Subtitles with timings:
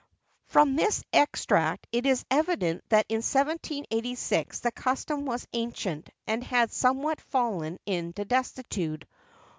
[0.47, 6.71] From this extract it is evident that in 1786 the custom was ancient, and had
[6.71, 9.03] somewhat fallen into desuetude.